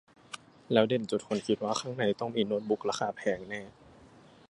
[0.73, 3.61] แล้วเด่นจนคนคิดว่าข้างในต้องมีโน๊ตบุ๊กราคาแพงแน่